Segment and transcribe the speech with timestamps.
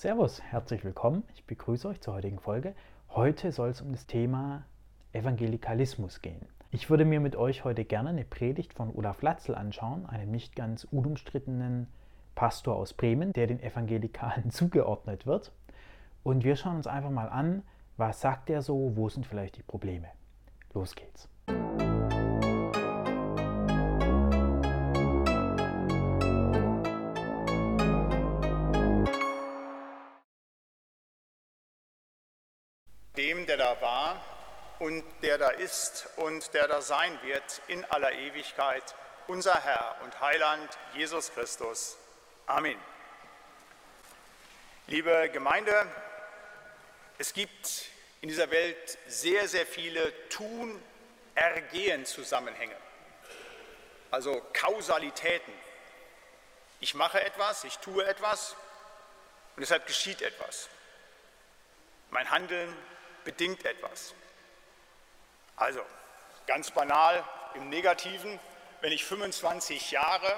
[0.00, 1.24] Servus, herzlich willkommen.
[1.34, 2.74] Ich begrüße euch zur heutigen Folge.
[3.10, 4.64] Heute soll es um das Thema
[5.12, 6.40] Evangelikalismus gehen.
[6.70, 10.56] Ich würde mir mit euch heute gerne eine Predigt von Olaf Latzel anschauen, einem nicht
[10.56, 11.86] ganz unumstrittenen
[12.34, 15.52] Pastor aus Bremen, der den Evangelikalen zugeordnet wird.
[16.22, 17.62] Und wir schauen uns einfach mal an,
[17.98, 20.08] was sagt er so, wo sind vielleicht die Probleme.
[20.72, 21.28] Los geht's.
[33.30, 34.20] Dem, der da war
[34.80, 38.96] und der da ist und der da sein wird in aller Ewigkeit,
[39.28, 41.96] unser Herr und Heiland Jesus Christus.
[42.46, 42.76] Amen.
[44.88, 45.86] Liebe Gemeinde,
[47.18, 47.84] es gibt
[48.20, 52.74] in dieser Welt sehr, sehr viele Tun-Ergehen-Zusammenhänge,
[54.10, 55.52] also Kausalitäten.
[56.80, 58.56] Ich mache etwas, ich tue etwas
[59.54, 60.68] und deshalb geschieht etwas.
[62.10, 62.76] Mein Handeln
[63.24, 64.14] bedingt etwas.
[65.56, 65.80] Also,
[66.46, 67.22] ganz banal
[67.54, 68.38] im Negativen,
[68.80, 70.34] wenn ich 25 Jahre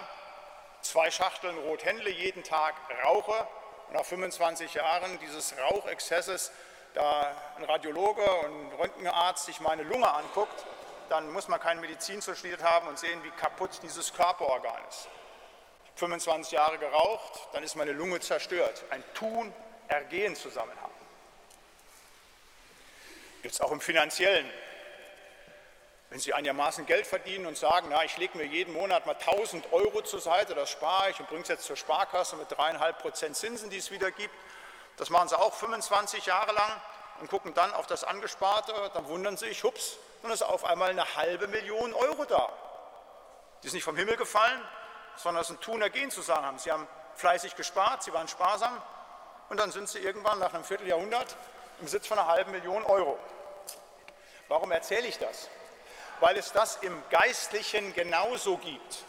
[0.81, 2.75] zwei Schachteln Rothändle jeden Tag
[3.05, 3.47] rauche
[3.89, 6.51] und nach 25 Jahren dieses Rauchexzesses
[6.95, 10.67] da ein Radiologe und ein Röntgenarzt sich meine Lunge anguckt,
[11.09, 15.09] dann muss man keine Medizin studiert haben und sehen, wie kaputt dieses Körperorgan ist.
[15.97, 18.85] 25 Jahre geraucht, dann ist meine Lunge zerstört.
[18.91, 20.92] Ein Tun-Ergehen-Zusammenhang.
[23.45, 24.49] Es auch im finanziellen.
[26.11, 29.73] Wenn Sie einigermaßen Geld verdienen und sagen, na, ich lege mir jeden Monat mal 1000
[29.73, 33.35] Euro zur Seite, das spare ich und bringe es jetzt zur Sparkasse mit dreieinhalb Prozent
[33.35, 34.35] Zinsen, die es wieder gibt.
[34.97, 36.71] Das machen Sie auch 25 Jahre lang
[37.21, 40.91] und gucken dann auf das Angesparte, dann wundern Sie sich, hups, dann ist auf einmal
[40.91, 42.49] eine halbe Million Euro da.
[43.63, 44.61] Die ist nicht vom Himmel gefallen,
[45.17, 46.59] sondern das ist ein Tun-Ergehen-Zusammenhang.
[46.59, 48.81] Sie haben fleißig gespart, Sie waren sparsam
[49.49, 51.37] und dann sind Sie irgendwann nach einem Vierteljahrhundert
[51.79, 53.19] im Besitz von einer halben Million Euro.
[54.53, 55.49] Warum erzähle ich das?
[56.21, 59.07] Weil es das im Geistlichen genauso gibt.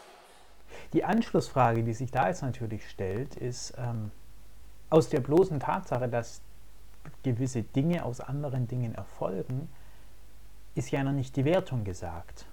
[0.94, 4.10] Die Anschlussfrage, die sich da jetzt natürlich stellt, ist ähm,
[4.88, 6.40] aus der bloßen Tatsache, dass
[7.22, 9.70] gewisse Dinge aus anderen Dingen erfolgen,
[10.76, 12.46] ist ja noch nicht die Wertung gesagt.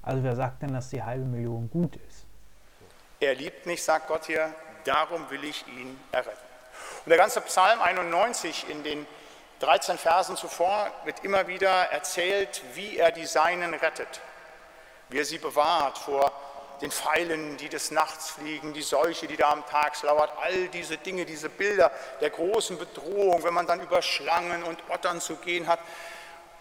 [0.00, 2.24] Also wer sagt denn, dass die halbe Million gut ist?
[3.20, 4.54] Er liebt mich, sagt Gott hier,
[4.84, 6.46] darum will ich ihn erretten.
[7.04, 9.06] Und der ganze Psalm 91 in den
[9.62, 14.20] 13 Versen zuvor wird immer wieder erzählt, wie er die Seinen rettet,
[15.08, 16.32] wie er sie bewahrt vor
[16.80, 20.98] den Pfeilen, die des Nachts fliegen, die Seuche, die da am Tag lauert, all diese
[20.98, 25.68] Dinge, diese Bilder der großen Bedrohung, wenn man dann über Schlangen und Ottern zu gehen
[25.68, 25.78] hat.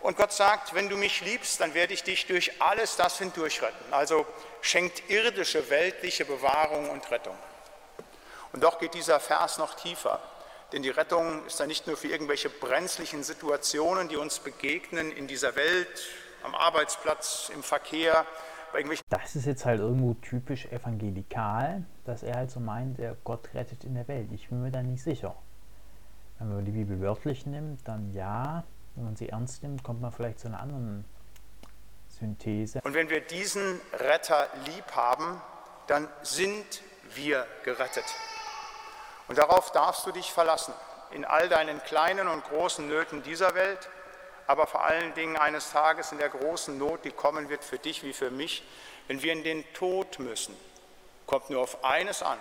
[0.02, 3.64] Und Gott sagt, wenn du mich liebst, dann werde ich dich durch alles das hindurch
[3.64, 3.94] retten.
[3.94, 4.28] Also
[4.62, 7.38] schenkt irdische, weltliche Bewahrung und Rettung.
[8.54, 10.20] Und doch geht dieser Vers noch tiefer.
[10.72, 15.28] Denn die Rettung ist ja nicht nur für irgendwelche brenzlichen Situationen, die uns begegnen in
[15.28, 16.08] dieser Welt,
[16.44, 18.26] am Arbeitsplatz, im Verkehr,
[18.72, 19.06] bei irgendwelchen.
[19.10, 23.84] Das ist jetzt halt irgendwo typisch evangelikal, dass er halt so meint, der Gott rettet
[23.84, 24.32] in der Welt.
[24.32, 25.36] Ich bin mir da nicht sicher.
[26.40, 28.64] Wenn man die Bibel wörtlich nimmt, dann ja.
[28.96, 31.06] Wenn man sie ernst nimmt, kommt man vielleicht zu einer anderen
[32.08, 32.82] Synthese.
[32.84, 35.42] Und wenn wir diesen Retter lieb haben,
[35.88, 36.82] dann sind
[37.14, 38.06] wir gerettet.
[39.32, 40.74] Und darauf darfst du dich verlassen,
[41.12, 43.88] in all deinen kleinen und großen Nöten dieser Welt,
[44.46, 48.04] aber vor allen Dingen eines Tages in der großen Not, die kommen wird für dich
[48.04, 48.62] wie für mich,
[49.08, 50.54] wenn wir in den Tod müssen,
[51.28, 52.38] kommt nur auf eines an,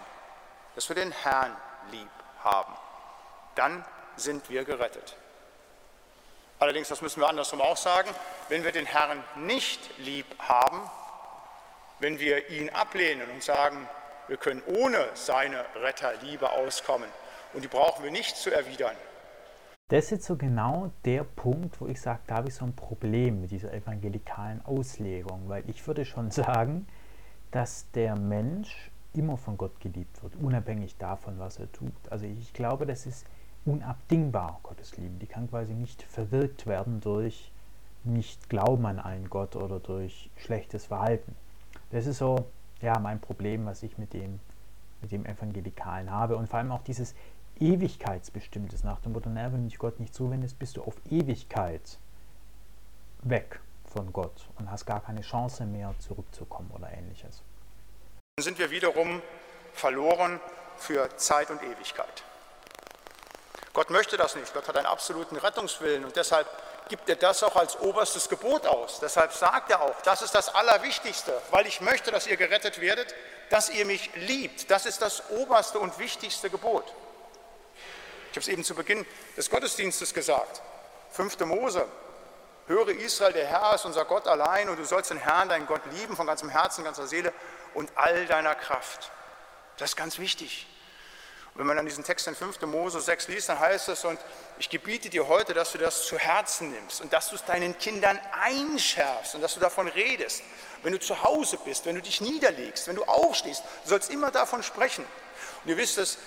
[0.74, 1.56] dass wir den Herrn
[1.92, 2.10] lieb
[2.42, 2.74] haben.
[3.54, 3.84] Dann
[4.16, 5.14] sind wir gerettet.
[6.58, 8.10] Allerdings, das müssen wir andersrum auch sagen,
[8.48, 10.90] wenn wir den Herrn nicht lieb haben,
[12.00, 13.88] wenn wir ihn ablehnen und sagen,
[14.30, 17.08] wir können ohne seine Retterliebe auskommen
[17.52, 18.94] und die brauchen wir nicht zu erwidern.
[19.88, 22.76] Das ist jetzt so genau der Punkt, wo ich sage, da habe ich so ein
[22.76, 26.86] Problem mit dieser evangelikalen Auslegung, weil ich würde schon sagen,
[27.50, 31.92] dass der Mensch immer von Gott geliebt wird, unabhängig davon, was er tut.
[32.08, 33.26] Also ich glaube, das ist
[33.64, 35.18] unabdingbar, Gottes Liebe.
[35.18, 37.50] Die kann quasi nicht verwirkt werden durch
[38.04, 41.34] nicht Glauben an einen Gott oder durch schlechtes Verhalten.
[41.90, 42.46] Das ist so
[42.82, 44.40] ja, mein Problem, was ich mit dem,
[45.00, 46.36] mit dem Evangelikalen habe.
[46.36, 47.14] Und vor allem auch dieses
[47.58, 51.98] Ewigkeitsbestimmtes nach dem Motto, naja, wenn du dich Gott nicht zuwendest, bist du auf Ewigkeit
[53.22, 53.60] weg
[53.92, 57.42] von Gott und hast gar keine Chance mehr zurückzukommen oder ähnliches.
[58.36, 59.20] Dann sind wir wiederum
[59.72, 60.40] verloren
[60.76, 62.24] für Zeit und Ewigkeit.
[63.72, 64.52] Gott möchte das nicht.
[64.54, 66.46] Gott hat einen absoluten Rettungswillen und deshalb
[66.90, 69.00] gibt er das auch als oberstes Gebot aus.
[69.00, 73.14] Deshalb sagt er auch, das ist das Allerwichtigste, weil ich möchte, dass ihr gerettet werdet,
[73.48, 74.70] dass ihr mich liebt.
[74.70, 76.84] Das ist das oberste und wichtigste Gebot.
[78.30, 79.06] Ich habe es eben zu Beginn
[79.36, 80.60] des Gottesdienstes gesagt.
[81.12, 81.38] 5.
[81.40, 81.86] Mose.
[82.66, 85.80] Höre Israel, der Herr ist unser Gott allein und du sollst den Herrn, deinen Gott
[85.92, 87.32] lieben von ganzem Herzen, ganzer Seele
[87.74, 89.10] und all deiner Kraft.
[89.78, 90.68] Das ist ganz wichtig.
[91.54, 92.60] Wenn man dann diesen Text in 5.
[92.62, 94.18] Mose 6 liest, dann heißt es, und
[94.58, 97.76] ich gebiete dir heute, dass du das zu Herzen nimmst und dass du es deinen
[97.78, 100.42] Kindern einschärfst und dass du davon redest.
[100.82, 104.30] Wenn du zu Hause bist, wenn du dich niederlegst, wenn du aufstehst, du sollst immer
[104.30, 105.04] davon sprechen.
[105.64, 106.18] Und ihr wisst es,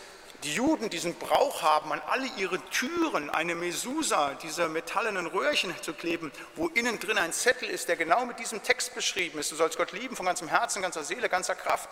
[0.44, 5.94] die Juden diesen Brauch haben, an alle ihre Türen eine Mesusa, diese metallenen Röhrchen zu
[5.94, 9.52] kleben, wo innen drin ein Zettel ist, der genau mit diesem Text beschrieben ist.
[9.52, 11.90] Du sollst Gott lieben von ganzem Herzen, ganzer Seele, ganzer Kraft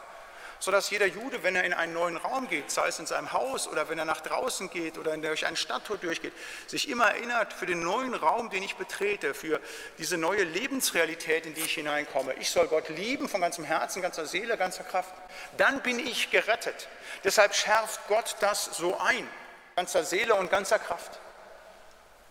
[0.61, 3.67] sodass jeder Jude, wenn er in einen neuen Raum geht, sei es in seinem Haus
[3.67, 6.33] oder wenn er nach draußen geht oder durch ein Stadttor durchgeht,
[6.67, 9.59] sich immer erinnert für den neuen Raum, den ich betrete, für
[9.97, 12.35] diese neue Lebensrealität, in die ich hineinkomme.
[12.35, 15.13] Ich soll Gott lieben von ganzem Herzen, ganzer Seele, ganzer Kraft.
[15.57, 16.87] Dann bin ich gerettet.
[17.23, 19.27] Deshalb schärft Gott das so ein,
[19.75, 21.19] ganzer Seele und ganzer Kraft.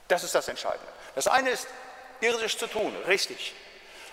[0.06, 0.86] Das ist das Entscheidende.
[1.16, 1.66] Das eine ist
[2.20, 3.54] irdisch zu tun, richtig.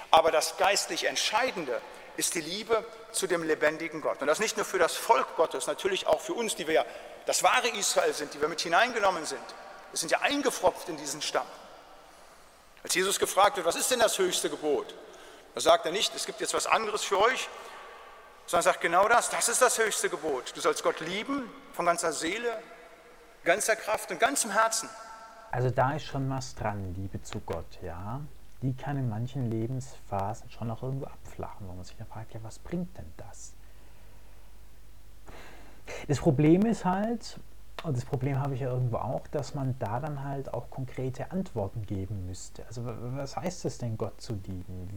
[0.09, 1.79] Aber das geistlich Entscheidende
[2.17, 2.83] ist die Liebe
[3.17, 4.21] zu dem lebendigen Gott.
[4.21, 6.85] Und das nicht nur für das Volk Gottes, natürlich auch für uns, die wir ja
[7.25, 9.41] das wahre Israel sind, die wir mit hineingenommen sind.
[9.91, 11.45] Wir sind ja eingefropft in diesen Stamm.
[12.83, 14.93] Als Jesus gefragt wird, was ist denn das höchste Gebot?
[15.55, 17.49] Da sagt er nicht, es gibt jetzt was anderes für euch,
[18.45, 20.55] sondern sagt genau das, das ist das höchste Gebot.
[20.55, 22.61] Du sollst Gott lieben von ganzer Seele,
[23.43, 24.89] ganzer Kraft und ganzem Herzen.
[25.51, 28.21] Also da ist schon was dran, Liebe zu Gott, ja
[28.61, 32.39] die kann in manchen Lebensphasen schon auch irgendwo abflachen, wo man sich dann fragt, ja,
[32.43, 33.53] was bringt denn das?
[36.07, 37.39] Das Problem ist halt,
[37.83, 41.31] und das Problem habe ich ja irgendwo auch, dass man da dann halt auch konkrete
[41.31, 42.65] Antworten geben müsste.
[42.65, 44.89] Also was heißt es denn, Gott zu lieben?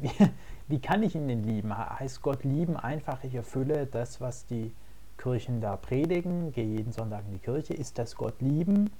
[0.00, 0.30] Wie, wie,
[0.68, 1.76] wie kann ich ihn denn lieben?
[1.76, 4.72] Heißt Gott lieben einfach, ich erfülle das, was die
[5.18, 7.74] Kirchen da predigen, gehe jeden Sonntag in die Kirche?
[7.74, 8.90] Ist das Gott lieben?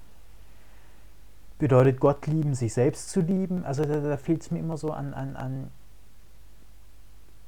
[1.58, 3.64] Bedeutet Gott lieben, sich selbst zu lieben.
[3.64, 5.70] Also da, da fehlt es mir immer so an, an, an,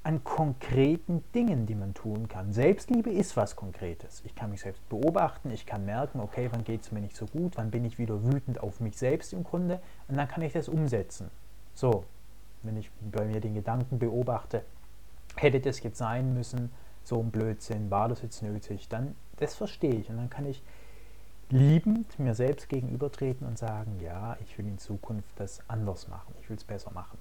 [0.03, 2.53] an konkreten Dingen, die man tun kann.
[2.53, 4.23] Selbstliebe ist was Konkretes.
[4.25, 7.27] Ich kann mich selbst beobachten, ich kann merken, okay, wann geht es mir nicht so
[7.27, 10.53] gut, wann bin ich wieder wütend auf mich selbst im Grunde und dann kann ich
[10.53, 11.31] das umsetzen.
[11.75, 12.05] So,
[12.63, 14.63] wenn ich bei mir den Gedanken beobachte,
[15.37, 16.71] hätte das jetzt sein müssen,
[17.03, 20.63] so ein Blödsinn, war das jetzt nötig, dann das verstehe ich und dann kann ich
[21.51, 26.49] liebend mir selbst gegenübertreten und sagen, ja, ich will in Zukunft das anders machen, ich
[26.49, 27.19] will es besser machen.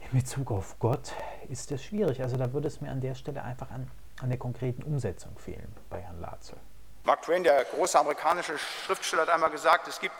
[0.00, 1.12] In Bezug auf Gott
[1.48, 2.22] ist das schwierig.
[2.22, 3.90] Also da würde es mir an der Stelle einfach an,
[4.22, 6.56] an der konkreten Umsetzung fehlen bei Herrn Latzel.
[7.04, 10.14] Mark Twain, der große amerikanische Schriftsteller, hat einmal gesagt, es gibt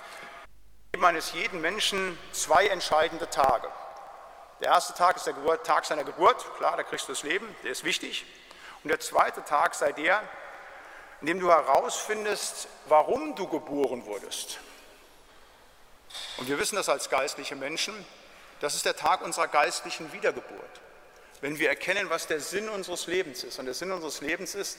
[0.92, 3.68] im Leben eines jeden Menschen zwei entscheidende Tage.
[4.60, 7.46] Der erste Tag ist der Geburt, Tag seiner Geburt, klar, da kriegst du das Leben,
[7.64, 8.26] der ist wichtig.
[8.82, 10.20] Und der zweite Tag sei der,
[11.20, 14.58] indem du herausfindest, warum du geboren wurdest.
[16.38, 17.94] Und wir wissen das als geistliche Menschen,
[18.60, 20.80] das ist der Tag unserer geistlichen Wiedergeburt.
[21.40, 23.58] Wenn wir erkennen, was der Sinn unseres Lebens ist.
[23.58, 24.78] Und der Sinn unseres Lebens ist,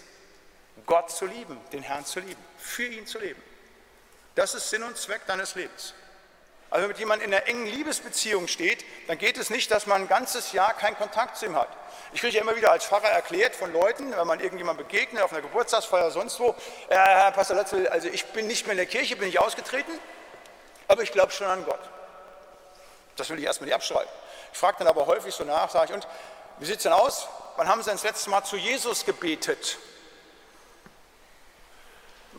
[0.86, 3.42] Gott zu lieben, den Herrn zu lieben, für ihn zu leben.
[4.36, 5.94] Das ist Sinn und Zweck deines Lebens.
[6.72, 10.04] Also wenn mit jemandem in einer engen Liebesbeziehung steht, dann geht es nicht, dass man
[10.04, 11.68] ein ganzes Jahr keinen Kontakt zu ihm hat.
[12.14, 15.34] Ich kriege ja immer wieder als Pfarrer erklärt von Leuten, wenn man irgendjemand begegnet, auf
[15.34, 16.56] einer Geburtstagsfeier, sonst wo,
[16.88, 19.92] äh, Herr Pastor Latzel, also ich bin nicht mehr in der Kirche, bin ich ausgetreten,
[20.88, 21.82] aber ich glaube schon an Gott.
[23.18, 24.10] Das will ich erstmal nicht abschreiben.
[24.54, 26.08] Ich frage dann aber häufig so nach, sage ich, und
[26.60, 27.28] wie sieht es denn aus?
[27.58, 29.78] Wann haben Sie denn das letzte Mal zu Jesus gebetet?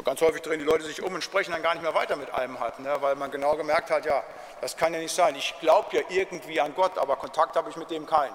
[0.04, 2.32] Ganz häufig drehen die Leute sich um und sprechen dann gar nicht mehr weiter mit
[2.32, 4.23] einem halt, ne, weil man genau gemerkt hat, ja,
[4.61, 5.35] das kann ja nicht sein.
[5.37, 8.35] Ich glaube ja irgendwie an Gott, aber Kontakt habe ich mit dem keinen.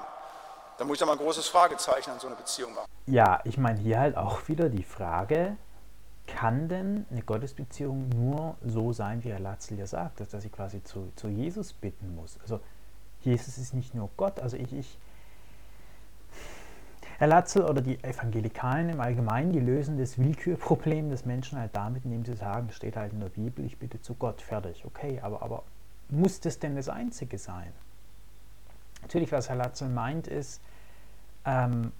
[0.78, 2.86] Da muss ich dann mal ein großes Fragezeichen an so eine Beziehung machen.
[3.08, 5.58] Ja, ich meine hier halt auch wieder die Frage,
[6.28, 10.52] kann denn eine Gottesbeziehung nur so sein, wie Herr Latzel ja sagt, dass, dass ich
[10.52, 12.38] quasi zu, zu Jesus bitten muss?
[12.42, 12.60] Also
[13.22, 14.98] Jesus ist nicht nur Gott, also ich, ich
[17.20, 22.06] Herr Latzel oder die Evangelikalen im Allgemeinen, die lösen das Willkürproblem des Menschen halt damit,
[22.06, 24.86] indem sie sagen, steht halt in der Bibel, ich bitte zu Gott, fertig.
[24.86, 25.64] Okay, aber, aber
[26.10, 27.74] muss das denn das Einzige sein?
[29.02, 30.62] Natürlich, was Herr Latzel meint, ist,
[31.44, 31.92] ähm,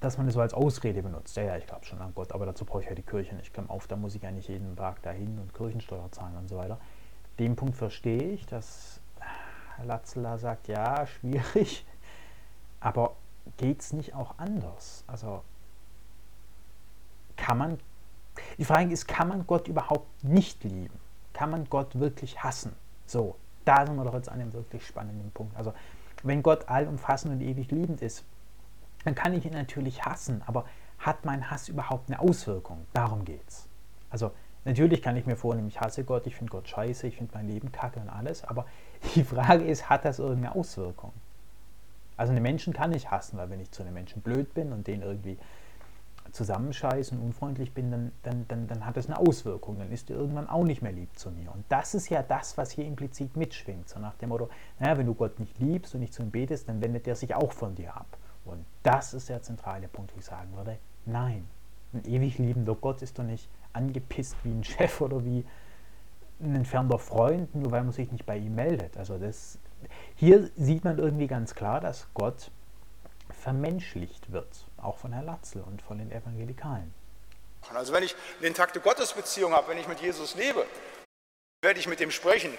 [0.00, 1.36] dass man das so als Ausrede benutzt.
[1.36, 3.52] Ja, ja, ich glaube schon an Gott, aber dazu brauche ich ja die Kirche nicht.
[3.52, 6.56] Komm auf, da muss ich ja nicht jeden Tag dahin und Kirchensteuer zahlen und so
[6.56, 6.78] weiter.
[7.40, 9.00] Den Punkt verstehe ich, dass
[9.76, 11.84] Herr Latzel da sagt, ja, schwierig,
[12.80, 13.16] aber
[13.56, 15.04] geht es nicht auch anders?
[15.06, 15.42] Also
[17.36, 17.78] kann man,
[18.58, 20.98] die Frage ist, kann man Gott überhaupt nicht lieben?
[21.32, 22.74] Kann man Gott wirklich hassen?
[23.06, 25.56] So, da sind wir doch jetzt an einem wirklich spannenden Punkt.
[25.56, 25.72] Also
[26.22, 28.24] wenn Gott allumfassend und ewig liebend ist,
[29.04, 30.64] dann kann ich ihn natürlich hassen, aber
[30.98, 32.86] hat mein Hass überhaupt eine Auswirkung?
[32.94, 33.68] Darum geht's.
[34.08, 34.30] Also
[34.64, 37.48] natürlich kann ich mir vornehmen, ich hasse Gott, ich finde Gott scheiße, ich finde mein
[37.48, 38.64] Leben kacke und alles, aber
[39.14, 41.12] die Frage ist, hat das irgendeine Auswirkung?
[42.16, 44.86] Also einen Menschen kann ich hassen, weil wenn ich zu einem Menschen blöd bin und
[44.86, 45.38] den irgendwie
[46.32, 49.78] zusammenscheiße und unfreundlich bin, dann, dann, dann, dann hat das eine Auswirkung.
[49.78, 51.52] Dann ist er irgendwann auch nicht mehr lieb zu mir.
[51.52, 53.88] Und das ist ja das, was hier implizit mitschwingt.
[53.88, 56.68] So nach dem Motto, naja, wenn du Gott nicht liebst und nicht zu ihm betest,
[56.68, 58.18] dann wendet er sich auch von dir ab.
[58.44, 61.46] Und das ist der zentrale Punkt, wo ich sagen würde, nein.
[61.92, 65.44] Ein ewig liebender Gott ist doch nicht angepisst wie ein Chef oder wie
[66.40, 68.96] ein entfernter Freund, nur weil man sich nicht bei ihm meldet.
[68.96, 69.58] Also das,
[70.14, 72.50] hier sieht man irgendwie ganz klar, dass Gott
[73.42, 76.92] vermenschlicht wird, auch von Herrn Latzel und von den Evangelikalen.
[77.72, 80.66] Also wenn ich eine intakte Gottesbeziehung habe, wenn ich mit Jesus lebe,
[81.62, 82.52] werde ich mit ihm sprechen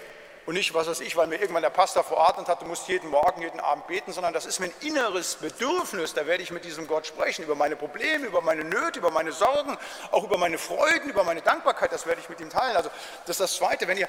[0.46, 3.10] und nicht, was weiß ich, weil mir irgendwann der Pastor verordnet hat, du musst jeden
[3.10, 6.86] Morgen, jeden Abend beten, sondern das ist mein inneres Bedürfnis, da werde ich mit diesem
[6.86, 9.76] Gott sprechen, über meine Probleme, über meine Nöte, über meine Sorgen,
[10.10, 12.76] auch über meine Freuden, über meine Dankbarkeit, das werde ich mit ihm teilen.
[12.76, 12.90] Also
[13.26, 14.08] das ist das Zweite, wenn ihr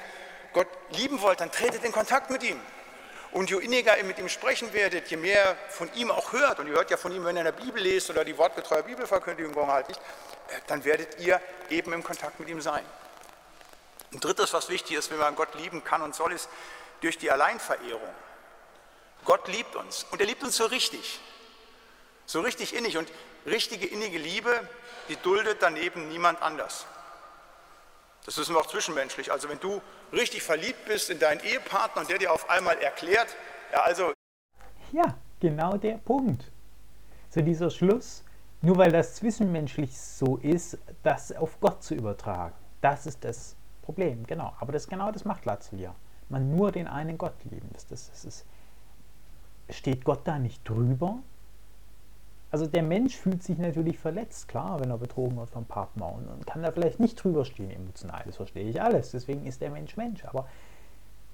[0.52, 2.60] Gott lieben wollt, dann tretet in Kontakt mit ihm.
[3.32, 6.66] Und je inniger ihr mit ihm sprechen werdet, je mehr von ihm auch hört, und
[6.66, 9.66] ihr hört ja von ihm, wenn ihr in der Bibel lest oder die wortgetreue Bibelverkündigung
[9.66, 9.98] haltet,
[10.48, 12.84] äh, dann werdet ihr eben im Kontakt mit ihm sein.
[14.12, 16.48] Ein drittes, was wichtig ist, wenn man Gott lieben kann und soll, ist
[17.02, 18.14] durch die Alleinverehrung.
[19.24, 21.20] Gott liebt uns und er liebt uns so richtig,
[22.24, 22.96] so richtig innig.
[22.96, 23.10] Und
[23.44, 24.66] richtige innige Liebe,
[25.08, 26.86] die duldet daneben niemand anders.
[28.24, 29.32] Das wissen wir auch zwischenmenschlich.
[29.32, 29.82] Also wenn du
[30.12, 33.28] richtig verliebt bist in deinen Ehepartner und der dir auf einmal erklärt,
[33.72, 34.12] ja also.
[34.92, 36.50] Ja, genau der Punkt.
[37.30, 38.24] So dieser Schluss,
[38.62, 42.54] nur weil das zwischenmenschlich so ist, das auf Gott zu übertragen.
[42.80, 44.52] Das ist das Problem, genau.
[44.60, 45.94] Aber das genau das macht ja.
[46.28, 47.68] Man nur den einen Gott lieben.
[47.72, 48.46] Das, das, das ist,
[49.70, 51.18] steht Gott da nicht drüber?
[52.50, 56.46] Also der Mensch fühlt sich natürlich verletzt, klar, wenn er betrogen wird vom Partner und
[56.46, 59.96] kann da vielleicht nicht drüber stehen emotional, das verstehe ich alles, deswegen ist der Mensch
[59.96, 60.48] Mensch, aber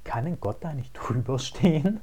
[0.03, 2.01] kann ein Gott da nicht drüber stehen?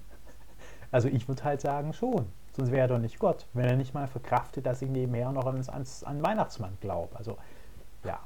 [0.92, 3.94] Also ich würde halt sagen schon, sonst wäre er doch nicht Gott, wenn er nicht
[3.94, 7.38] mal verkraftet, dass ich nebenher noch ans, ans, an Weihnachtsmann glaube, also
[8.06, 8.20] ja.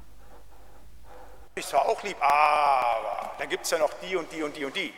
[1.56, 4.64] Ich zwar auch lieb, aber dann gibt es ja noch die und die und die
[4.64, 4.92] und die.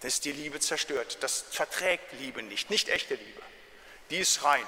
[0.00, 3.42] Das ist die Liebe zerstört, das verträgt Liebe nicht, nicht echte Liebe.
[4.10, 4.62] Die ist rein.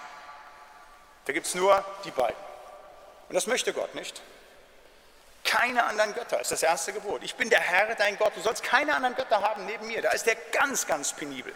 [1.27, 2.37] Da gibt es nur die beiden.
[3.29, 4.21] Und das möchte Gott nicht.
[5.45, 7.23] Keine anderen Götter ist das erste Gebot.
[7.23, 8.33] Ich bin der Herr, dein Gott.
[8.37, 10.03] Du sollst keine anderen Götter haben neben mir.
[10.03, 11.53] Da ist der ganz, ganz penibel.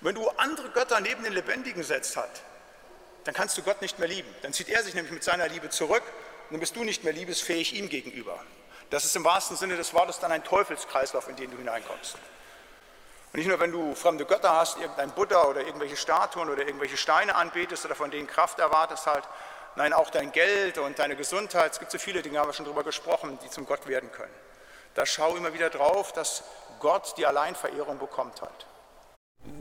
[0.00, 2.30] Und wenn du andere Götter neben den Lebendigen setzt hat,
[3.24, 4.28] dann kannst du Gott nicht mehr lieben.
[4.42, 7.12] Dann zieht er sich nämlich mit seiner Liebe zurück und dann bist du nicht mehr
[7.12, 8.38] liebesfähig ihm gegenüber.
[8.90, 12.16] Das ist im wahrsten Sinne des Wortes dann ein Teufelskreislauf, in den du hineinkommst.
[13.32, 16.98] Und nicht nur, wenn du fremde Götter hast, irgendein Buddha oder irgendwelche Statuen oder irgendwelche
[16.98, 19.24] Steine anbetest oder von denen Kraft erwartest halt,
[19.74, 22.66] nein, auch dein Geld und deine Gesundheit, es gibt so viele Dinge, haben wir schon
[22.66, 24.34] darüber gesprochen, die zum Gott werden können.
[24.94, 26.44] Da schau immer wieder drauf, dass
[26.78, 28.66] Gott die Alleinverehrung bekommt halt.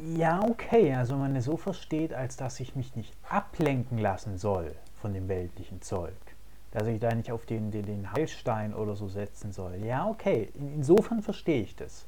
[0.03, 4.75] Ja, okay, also man es so versteht, als dass ich mich nicht ablenken lassen soll
[5.01, 6.13] von dem weltlichen Zeug,
[6.71, 9.75] dass ich da nicht auf den, den, den Heilstein oder so setzen soll.
[9.77, 12.05] Ja, okay, insofern verstehe ich das.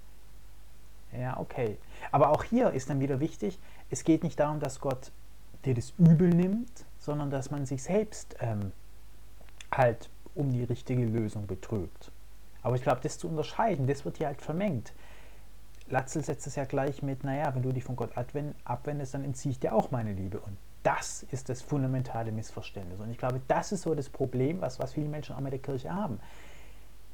[1.18, 1.78] Ja, okay.
[2.12, 5.12] Aber auch hier ist dann wieder wichtig, es geht nicht darum, dass Gott
[5.66, 8.72] dir das Übel nimmt, sondern dass man sich selbst ähm,
[9.72, 12.12] halt um die richtige Lösung betrügt.
[12.62, 14.94] Aber ich glaube, das zu unterscheiden, das wird hier halt vermengt.
[15.90, 19.52] Latzel setzt es ja gleich mit, naja, wenn du dich von Gott abwendest, dann entziehe
[19.52, 20.40] ich dir auch meine Liebe.
[20.40, 23.00] Und das ist das fundamentale Missverständnis.
[23.00, 25.60] Und ich glaube, das ist so das Problem, was, was viele Menschen auch mit der
[25.60, 26.20] Kirche haben.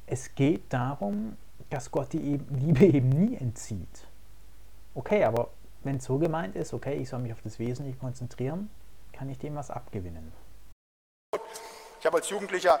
[0.06, 1.36] Es geht darum,
[1.68, 4.06] dass Gott die Liebe eben nie entzieht.
[4.94, 5.50] Okay, aber
[5.82, 8.70] wenn es so gemeint ist, okay, ich soll mich auf das Wesentliche konzentrieren,
[9.12, 10.32] kann ich dem was abgewinnen.
[12.00, 12.80] Ich habe als Jugendlicher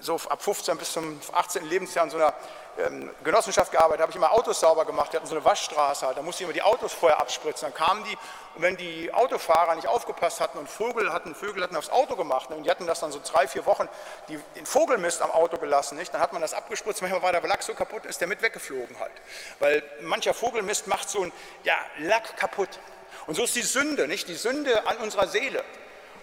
[0.00, 1.64] so ab 15 bis zum 18.
[1.66, 2.34] Lebensjahr in so einer
[2.78, 5.12] ähm, Genossenschaft gearbeitet, habe ich immer Autos sauber gemacht.
[5.12, 6.16] Wir hatten so eine Waschstraße, halt.
[6.16, 7.66] da musste ich immer die Autos vorher abspritzen.
[7.68, 8.16] Dann kamen die
[8.54, 12.50] und wenn die Autofahrer nicht aufgepasst hatten und Vögel hatten, Vögel hatten aufs Auto gemacht
[12.50, 13.88] ne, und die hatten das dann so drei, vier Wochen
[14.28, 16.12] die, den Vogelmist am Auto gelassen, nicht?
[16.12, 17.00] dann hat man das abgespritzt.
[17.00, 19.12] Manchmal war der Lack so kaputt, ist der mit weggeflogen halt.
[19.58, 21.32] Weil mancher Vogelmist macht so ein
[21.64, 22.80] ja, Lack kaputt.
[23.26, 24.28] Und so ist die Sünde, nicht?
[24.28, 25.64] Die Sünde an unserer Seele.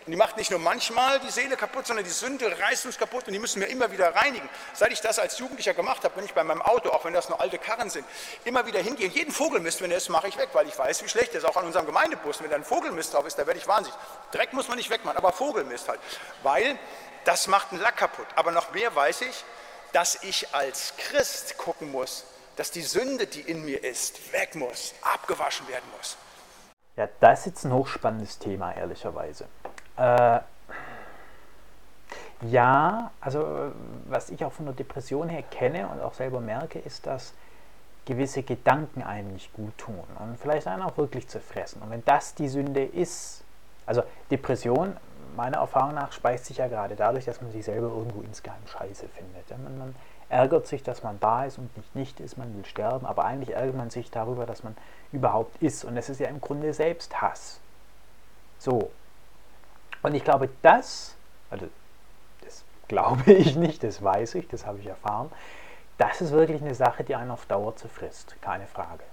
[0.05, 3.25] Und die macht nicht nur manchmal die Seele kaputt, sondern die Sünde reißt uns kaputt
[3.25, 4.47] und die müssen wir immer wieder reinigen.
[4.73, 7.27] Seit ich das als Jugendlicher gemacht habe, bin ich bei meinem Auto, auch wenn das
[7.27, 8.05] nur alte Karren sind,
[8.43, 9.11] immer wieder hingehen.
[9.11, 11.45] Jeden Vogelmist, wenn er ist, mache ich weg, weil ich weiß, wie schlecht er ist.
[11.45, 13.97] Auch an unserem Gemeindebus, wenn da ein Vogelmist drauf ist, da werde ich wahnsinnig.
[14.31, 15.99] Dreck muss man nicht wegmachen, aber Vogelmist halt.
[16.43, 16.77] Weil
[17.23, 18.27] das macht einen Lack kaputt.
[18.35, 19.43] Aber noch mehr weiß ich,
[19.91, 22.25] dass ich als Christ gucken muss,
[22.57, 26.15] dass die Sünde, die in mir ist, weg muss, abgewaschen werden muss.
[26.95, 29.47] Ja, das ist jetzt ein hochspannendes Thema, ehrlicherweise.
[29.97, 30.39] Äh,
[32.41, 33.71] ja, also
[34.05, 37.33] was ich auch von der Depression her kenne und auch selber merke, ist, dass
[38.05, 41.81] gewisse Gedanken einem nicht gut tun und vielleicht einen auch wirklich zerfressen.
[41.81, 43.43] Und wenn das die Sünde ist,
[43.85, 44.95] also Depression,
[45.35, 49.07] meiner Erfahrung nach, speist sich ja gerade dadurch, dass man sich selber irgendwo insgeheim scheiße
[49.07, 49.49] findet.
[49.63, 49.95] Man, man
[50.29, 53.55] ärgert sich, dass man da ist und nicht nicht ist, man will sterben, aber eigentlich
[53.55, 54.75] ärgert man sich darüber, dass man
[55.11, 55.83] überhaupt ist.
[55.83, 57.59] Und es ist ja im Grunde Selbsthass.
[58.59, 58.91] So.
[60.05, 61.15] Und ich glaube, das,
[61.49, 61.65] also
[62.41, 65.31] das glaube ich nicht, das weiß ich, das habe ich erfahren,
[65.97, 69.03] das ist wirklich eine Sache, die einen auf Dauer zerfrisst, keine Frage.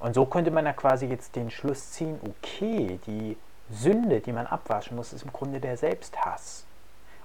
[0.00, 3.36] Und so könnte man ja quasi jetzt den Schluss ziehen, okay, die
[3.70, 6.64] Sünde, die man abwaschen muss, ist im Grunde der Selbsthass.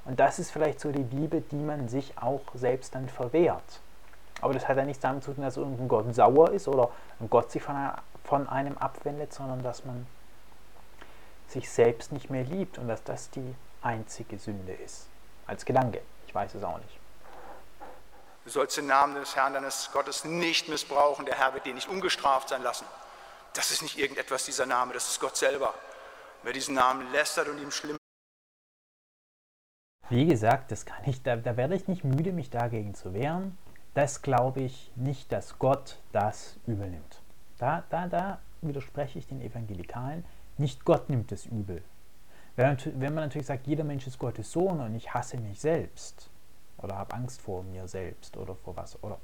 [0.06, 3.82] Und das ist vielleicht so die Liebe, die man sich auch selbst dann verwehrt.
[4.40, 7.28] Aber das hat ja nichts damit zu tun, dass irgendein Gott sauer ist oder ein
[7.28, 10.06] Gott sich von einem abwendet, sondern dass man
[11.48, 15.08] sich selbst nicht mehr liebt und dass das die einzige Sünde ist.
[15.46, 16.02] Als Gedanke.
[16.28, 17.00] Ich weiß es auch nicht.
[18.44, 21.26] Du sollst den Namen des Herrn deines Gottes nicht missbrauchen.
[21.26, 22.86] Der Herr wird dir nicht ungestraft sein lassen.
[23.54, 25.74] Das ist nicht irgendetwas, dieser Name, das ist Gott selber.
[26.44, 27.98] Wer diesen Namen lästert und ihm schlimm.
[30.10, 33.58] Wie gesagt, das kann ich, da, da werde ich nicht müde, mich dagegen zu wehren.
[33.94, 37.22] Das glaube ich nicht, dass Gott das übernimmt.
[37.58, 40.24] Da, da, da widerspreche ich den Evangelikalen.
[40.58, 41.84] Nicht Gott nimmt es übel.
[42.56, 46.32] Wenn, man natürlich sagt, jeder Mensch ist Gottes Sohn und ich hasse mich selbst,
[46.78, 49.02] oder habe Angst vor mir selbst oder vor was.
[49.04, 49.20] Oder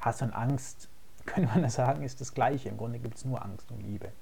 [0.00, 0.88] Hass und Angst,
[1.26, 2.68] könnte man sagen, ist das Gleiche.
[2.68, 4.12] Im Grunde gibt es nur Angst und Liebe.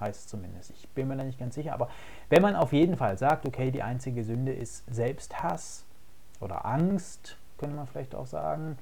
[0.00, 0.70] Heißt zumindest.
[0.72, 1.72] Ich bin mir da nicht ganz sicher.
[1.72, 1.88] Aber
[2.28, 5.84] wenn man auf jeden Fall sagt, okay, die einzige Sünde ist Selbsthass
[6.40, 8.78] oder Angst, könnte man vielleicht auch sagen,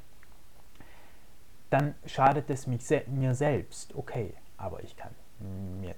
[1.71, 3.95] dann schadet es mich, mir selbst.
[3.95, 5.13] Okay, aber ich kann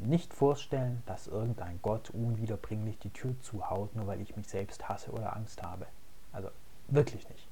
[0.08, 5.10] nicht vorstellen, dass irgendein Gott unwiederbringlich die Tür zuhaut, nur weil ich mich selbst hasse
[5.10, 5.86] oder Angst habe.
[6.32, 6.50] Also
[6.88, 7.48] Wirklich nicht.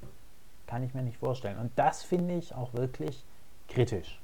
[0.66, 1.58] Kann ich mir nicht vorstellen.
[1.58, 3.24] Und das finde ich auch wirklich
[3.68, 4.20] kritisch.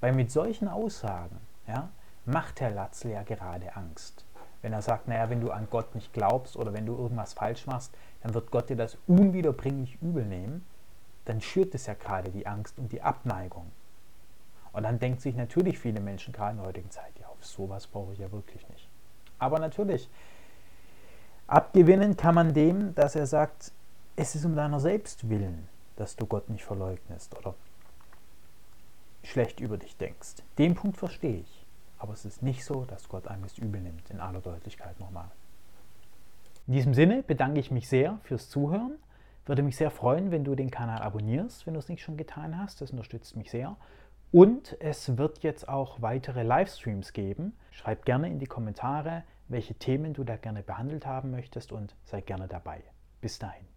[0.00, 1.90] Weil mit solchen Aussagen ja,
[2.24, 4.24] macht Herr Latzl ja gerade Angst.
[4.62, 7.66] Wenn er sagt, naja, wenn du an Gott nicht glaubst oder wenn du irgendwas falsch
[7.66, 7.92] machst,
[8.22, 10.64] dann wird Gott dir das unwiederbringlich übel nehmen,
[11.24, 13.70] dann schürt es ja gerade die Angst und die Abneigung.
[14.72, 17.12] Und dann denkt sich natürlich viele Menschen gerade in der heutigen Zeit,
[17.42, 18.88] sowas brauche ich ja wirklich nicht.
[19.38, 20.08] Aber natürlich,
[21.46, 23.72] abgewinnen kann man dem, dass er sagt,
[24.16, 27.54] es ist um deiner selbst willen, dass du Gott nicht verleugnest oder
[29.22, 30.42] schlecht über dich denkst.
[30.58, 31.66] Den Punkt verstehe ich.
[31.98, 35.30] Aber es ist nicht so, dass Gott einem das übel nimmt, in aller Deutlichkeit nochmal.
[36.66, 38.98] In diesem Sinne bedanke ich mich sehr fürs Zuhören.
[39.46, 42.58] Würde mich sehr freuen, wenn du den Kanal abonnierst, wenn du es nicht schon getan
[42.58, 42.80] hast.
[42.80, 43.76] Das unterstützt mich sehr.
[44.32, 47.52] Und es wird jetzt auch weitere Livestreams geben.
[47.70, 52.22] Schreib gerne in die Kommentare, welche Themen du da gerne behandelt haben möchtest und sei
[52.22, 52.82] gerne dabei.
[53.20, 53.71] Bis dahin.